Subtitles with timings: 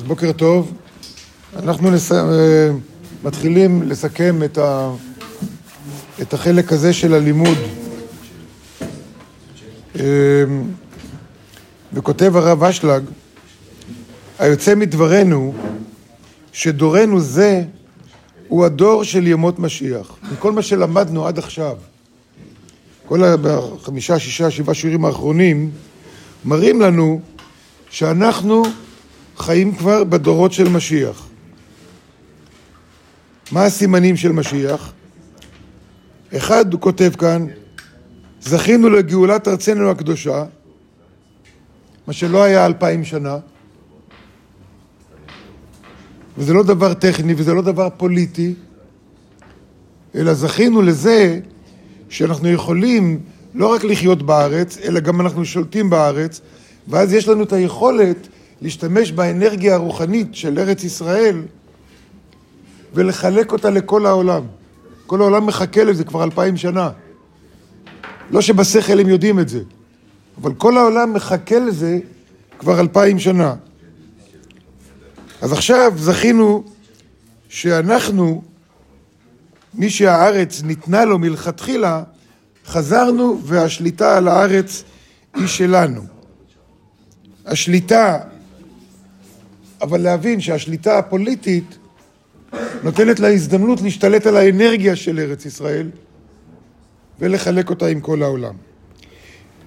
[0.00, 0.72] אז בוקר טוב.
[1.56, 2.12] אנחנו נס...
[2.12, 2.70] אה,
[3.24, 4.90] מתחילים לסכם את, ה...
[6.22, 7.58] את החלק הזה של הלימוד.
[9.98, 10.04] אה,
[11.92, 13.02] וכותב הרב אשלג,
[14.38, 15.54] היוצא מדברנו,
[16.52, 17.62] שדורנו זה
[18.48, 20.16] הוא הדור של ימות משיח.
[20.32, 21.76] מכל מה שלמדנו עד עכשיו,
[23.06, 25.70] כל החמישה, שישה, שבעה שיעורים האחרונים,
[26.44, 27.20] מראים לנו
[27.90, 28.64] שאנחנו
[29.40, 31.28] חיים כבר בדורות של משיח.
[33.52, 34.92] מה הסימנים של משיח?
[36.36, 37.46] אחד, הוא כותב כאן,
[38.42, 40.44] זכינו לגאולת ארצנו הקדושה,
[42.06, 43.36] מה שלא היה אלפיים שנה,
[46.38, 48.54] וזה לא דבר טכני וזה לא דבר פוליטי,
[50.14, 51.40] אלא זכינו לזה
[52.08, 53.20] שאנחנו יכולים
[53.54, 56.40] לא רק לחיות בארץ, אלא גם אנחנו שולטים בארץ,
[56.88, 58.28] ואז יש לנו את היכולת
[58.62, 61.42] להשתמש באנרגיה הרוחנית של ארץ ישראל
[62.94, 64.42] ולחלק אותה לכל העולם.
[65.06, 66.90] כל העולם מחכה לזה כבר אלפיים שנה.
[68.30, 69.62] לא שבשכל הם יודעים את זה,
[70.42, 71.98] אבל כל העולם מחכה לזה
[72.58, 73.54] כבר אלפיים שנה.
[75.40, 76.64] אז עכשיו זכינו
[77.48, 78.42] שאנחנו,
[79.74, 82.02] מי שהארץ ניתנה לו מלכתחילה,
[82.66, 84.84] חזרנו והשליטה על הארץ
[85.34, 86.02] היא שלנו.
[87.46, 88.18] השליטה,
[89.82, 91.78] אבל להבין שהשליטה הפוליטית
[92.82, 95.90] נותנת לה הזדמנות להשתלט על האנרגיה של ארץ ישראל
[97.18, 98.54] ולחלק אותה עם כל העולם.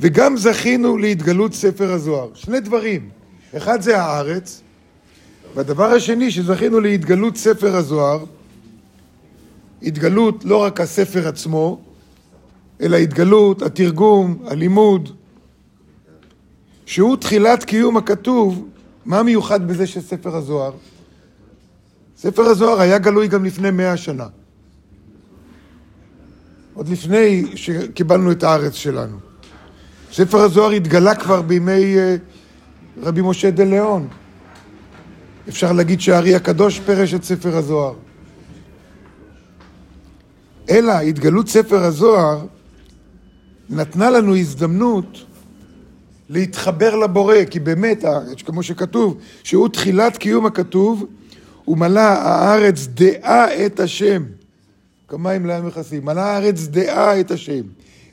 [0.00, 2.30] וגם זכינו להתגלות ספר הזוהר.
[2.34, 3.08] שני דברים,
[3.56, 4.62] אחד זה הארץ,
[5.54, 8.24] והדבר השני שזכינו להתגלות ספר הזוהר,
[9.82, 11.80] התגלות לא רק הספר עצמו,
[12.80, 15.10] אלא התגלות, התרגום, הלימוד,
[16.86, 18.68] שהוא תחילת קיום הכתוב,
[19.06, 20.72] מה מיוחד בזה של ספר הזוהר?
[22.16, 24.26] ספר הזוהר היה גלוי גם לפני מאה שנה.
[26.74, 29.18] עוד לפני שקיבלנו את הארץ שלנו.
[30.12, 32.16] ספר הזוהר התגלה כבר בימי אה,
[33.02, 34.08] רבי משה דה ליאון.
[35.48, 37.94] אפשר להגיד שהארי הקדוש פירש את ספר הזוהר.
[40.70, 42.46] אלא התגלות ספר הזוהר
[43.70, 45.24] נתנה לנו הזדמנות
[46.28, 48.04] להתחבר לבורא, כי באמת,
[48.46, 51.04] כמו שכתוב, שהוא תחילת קיום הכתוב,
[51.64, 54.22] הוא מלא הארץ דעה את השם.
[55.08, 56.04] כמים לים מכסים.
[56.04, 57.62] מלא הארץ דעה את השם.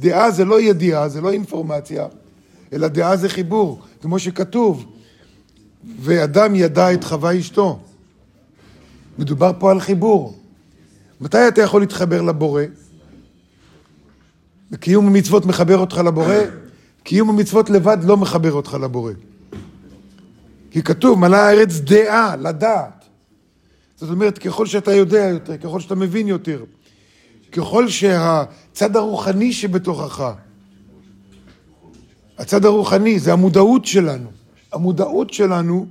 [0.00, 2.06] דעה זה לא ידיעה, זה לא אינפורמציה,
[2.72, 4.84] אלא דעה זה חיבור, כמו שכתוב,
[6.00, 7.78] ואדם ידע את חווה אשתו.
[9.18, 10.38] מדובר פה על חיבור.
[11.20, 12.62] מתי אתה יכול להתחבר לבורא?
[14.72, 16.36] וקיום המצוות מחבר אותך לבורא,
[17.08, 19.12] קיום המצוות לבד לא מחבר אותך לבורא.
[20.70, 23.04] כי כתוב, מלאה הארץ דעה, לדעת.
[23.96, 26.64] זאת אומרת, ככל שאתה יודע יותר, ככל שאתה מבין יותר,
[27.52, 30.32] ככל שהצד הרוחני שבתוכך,
[32.38, 34.28] הצד הרוחני זה המודעות שלנו.
[34.72, 35.86] המודעות שלנו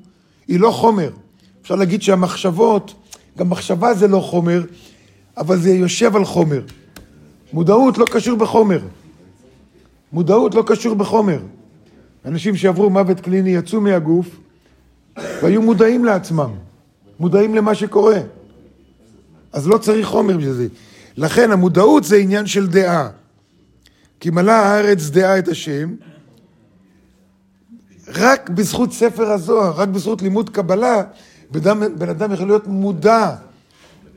[0.48, 1.10] היא לא חומר.
[1.62, 2.94] אפשר להגיד שהמחשבות,
[3.38, 4.64] גם מחשבה זה לא חומר,
[5.38, 6.62] אבל זה יושב על חומר.
[7.54, 8.80] מודעות לא קשור בחומר.
[10.12, 11.40] מודעות לא קשור בחומר.
[12.26, 14.28] אנשים שעברו מוות קליני יצאו מהגוף
[15.18, 16.52] והיו מודעים לעצמם,
[17.20, 18.20] מודעים למה שקורה.
[19.54, 20.68] אז לא צריך חומר בשביל זה.
[21.18, 23.10] לכן המודעות זה עניין של דעה.
[24.20, 25.96] כי מלאה הארץ דעה את השם,
[28.08, 31.04] רק בזכות ספר הזוהר, רק בזכות לימוד קבלה,
[31.98, 33.36] בן אדם יכול להיות מודע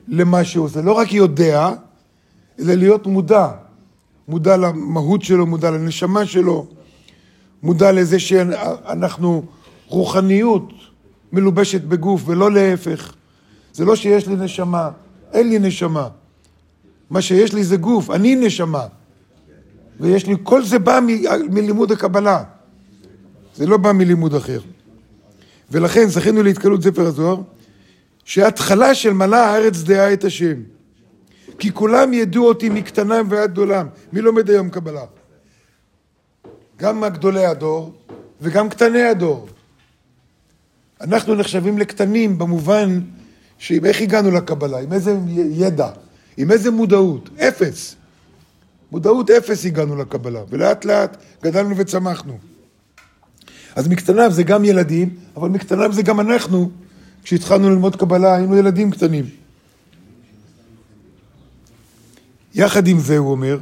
[0.09, 0.83] למה שהוא עושה.
[0.83, 1.69] לא רק יודע,
[2.59, 3.49] אלא להיות מודע.
[4.29, 6.67] מודע למהות שלו, מודע לנשמה שלו,
[7.63, 9.43] מודע לזה שאנחנו
[9.87, 10.73] רוחניות
[11.33, 13.13] מלובשת בגוף ולא להפך.
[13.73, 14.91] זה לא שיש לי נשמה,
[15.33, 16.09] אין לי נשמה.
[17.11, 18.87] מה שיש לי זה גוף, אני נשמה.
[20.01, 21.07] ויש לי, כל זה בא מ,
[21.55, 22.45] מלימוד הקבלה.
[23.55, 24.61] זה לא בא מלימוד אחר.
[25.71, 27.41] ולכן זכינו להתקלות ספר הזוהר,
[28.25, 30.55] שהתחלה של מלאה הארץ דעה את השם.
[31.61, 33.87] כי כולם ידעו אותי מקטנם ועד גדולם.
[34.13, 35.05] מי לומד היום קבלה?
[36.77, 37.93] גם גדולי הדור
[38.41, 39.49] וגם קטני הדור.
[41.01, 43.01] אנחנו נחשבים לקטנים במובן
[43.59, 45.17] שאם איך הגענו לקבלה, עם איזה
[45.51, 45.89] ידע,
[46.37, 47.97] עם איזה מודעות, אפס.
[48.93, 52.39] מודעות אפס הגענו לקבלה, ולאט לאט גדלנו וצמחנו.
[53.77, 56.71] אז מקטניו זה גם ילדים, אבל מקטניו זה גם אנחנו.
[57.23, 59.40] כשהתחלנו ללמוד קבלה היינו ילדים קטנים.
[62.55, 63.59] יחד עם זה, הוא אומר,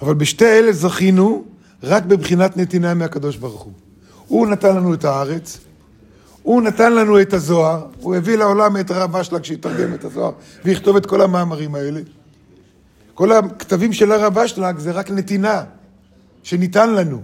[0.00, 1.44] אבל בשתי אלה זכינו
[1.82, 3.72] רק בבחינת נתינה מהקדוש ברוך הוא.
[4.26, 5.58] הוא נתן לנו את הארץ,
[6.42, 10.32] הוא נתן לנו את הזוהר, הוא הביא לעולם את הרב אשלג שיתרגם את הזוהר
[10.64, 12.00] ויכתוב את כל המאמרים האלה.
[13.14, 15.64] כל הכתבים של הרב אשלג זה רק נתינה
[16.42, 17.22] שניתן לנו.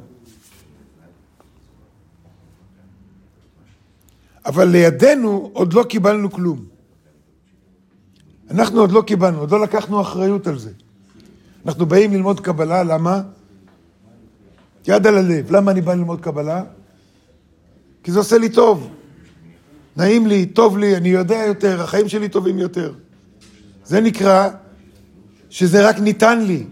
[4.47, 6.72] אבל לידינו עוד לא קיבלנו כלום.
[8.53, 10.71] אנחנו עוד לא קיבלנו, עוד לא לקחנו אחריות על זה.
[11.67, 13.23] אנחנו באים ללמוד קבלה, למה?
[14.89, 15.51] יד על הלב.
[15.51, 16.63] למה אני בא ללמוד קבלה?
[18.03, 18.91] כי זה עושה לי טוב.
[19.97, 22.93] נעים לי, טוב לי, אני יודע יותר, החיים שלי טובים יותר.
[23.85, 24.49] זה נקרא
[25.51, 26.67] שזה רק ניתן לי.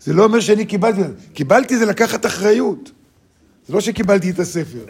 [0.00, 1.00] זה לא אומר שאני קיבלתי,
[1.32, 2.90] קיבלתי זה לקחת אחריות.
[3.66, 4.84] זה לא שקיבלתי את הספר.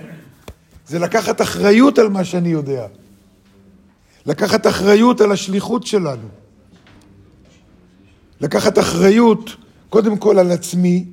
[0.86, 2.86] זה לקחת אחריות על מה שאני יודע.
[4.26, 6.28] לקחת אחריות על השליחות שלנו.
[8.40, 9.50] לקחת אחריות,
[9.90, 11.04] קודם כל על עצמי,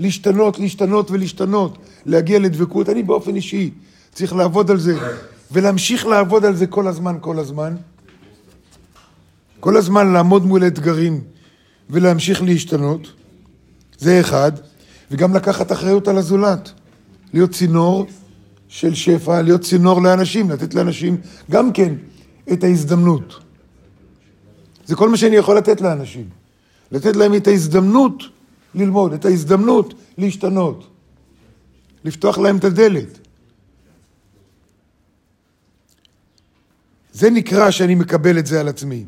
[0.00, 2.88] להשתנות, להשתנות ולהשתנות, להגיע לדבקות.
[2.88, 3.70] אני באופן אישי
[4.12, 4.98] צריך לעבוד על זה,
[5.52, 7.76] ולהמשיך לעבוד על זה כל הזמן, כל הזמן.
[9.60, 11.20] כל הזמן לעמוד מול אתגרים
[11.90, 13.12] ולהמשיך להשתנות.
[13.98, 14.52] זה אחד.
[15.10, 16.72] וגם לקחת אחריות על הזולת.
[17.32, 18.06] להיות צינור
[18.68, 21.16] של שפע, להיות צינור לאנשים, לתת לאנשים
[21.50, 21.94] גם כן
[22.52, 23.40] את ההזדמנות.
[24.86, 26.28] זה כל מה שאני יכול לתת לאנשים.
[26.92, 28.22] לתת להם את ההזדמנות
[28.74, 30.86] ללמוד, את ההזדמנות להשתנות.
[32.04, 33.18] לפתוח להם את הדלת.
[37.12, 39.04] זה נקרא שאני מקבל את זה על עצמי.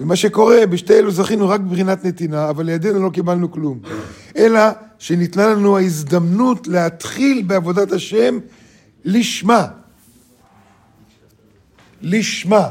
[0.00, 3.80] ומה שקורה, בשתי אלו זכינו רק בבחינת נתינה, אבל לידינו לא קיבלנו כלום.
[4.36, 4.60] אלא
[4.98, 8.38] שניתנה לנו ההזדמנות להתחיל בעבודת השם
[9.04, 9.66] לשמה.
[12.02, 12.68] לשמה.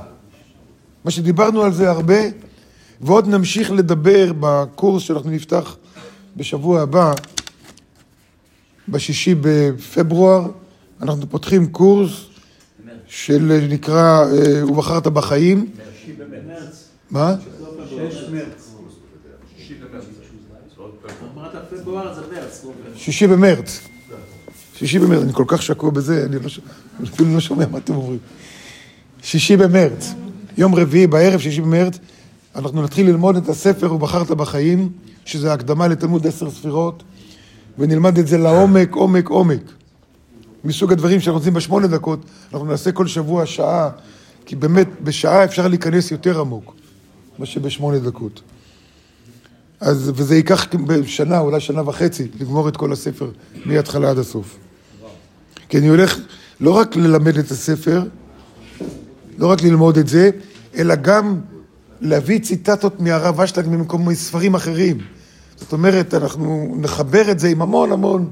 [1.05, 2.19] מה שדיברנו על זה הרבה,
[3.01, 5.77] ועוד נמשיך לדבר בקורס שאנחנו נפתח
[6.35, 7.13] בשבוע הבא,
[8.87, 10.45] בשישי בפברואר,
[11.01, 12.11] אנחנו פותחים קורס
[13.07, 15.69] של נקרא אה, "ובחרת בחיים".
[17.11, 17.35] מה?
[22.95, 23.79] שישי במרץ.
[24.75, 26.49] שישי במרץ, אני כל כך שקוע בזה, אני לא,
[27.03, 28.19] אפילו לא שומע מה אתם אומרים.
[29.23, 30.13] שישי במרץ,
[30.57, 31.99] יום רביעי בערב, שישי במרץ,
[32.55, 34.89] אנחנו נתחיל ללמוד את הספר "ובחרת בחיים",
[35.25, 37.03] שזה הקדמה לתלמוד עשר ספירות,
[37.77, 39.61] ונלמד את זה לעומק, עומק, עומק.
[40.63, 43.89] מסוג הדברים שאנחנו עושים בשמונה דקות, אנחנו נעשה כל שבוע שעה,
[44.45, 46.75] כי באמת בשעה אפשר להיכנס יותר עמוק,
[47.39, 48.41] מה שבשמונה דקות.
[49.79, 50.67] אז, וזה ייקח
[51.05, 53.29] שנה, אולי שנה וחצי, לגמור את כל הספר
[53.65, 54.57] מההתחלה עד הסוף.
[55.69, 56.19] כי אני הולך
[56.59, 58.03] לא רק ללמד את הספר,
[59.39, 60.29] לא רק ללמוד את זה,
[60.77, 61.39] אלא גם
[62.01, 64.97] להביא ציטטות מהרב אשלג ממקום ספרים אחרים.
[65.55, 68.29] זאת אומרת, אנחנו נחבר את זה עם המון המון,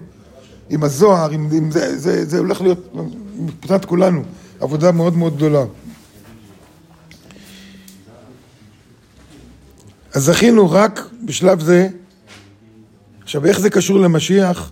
[0.70, 2.96] עם הזוהר, עם, עם זה, זה, זה הולך להיות,
[3.40, 4.24] מבחינת כולנו,
[4.60, 5.64] עבודה מאוד מאוד גדולה.
[10.14, 11.88] אז זכינו רק בשלב זה.
[13.24, 14.72] עכשיו, איך זה קשור למשיח?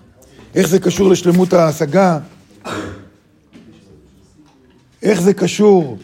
[0.56, 2.20] איך זה קשור לשלמות ההשגה?
[5.02, 5.98] איך זה קשור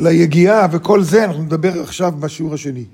[0.00, 2.84] ליגיעה וכל זה, אנחנו נדבר עכשיו בשיעור השני.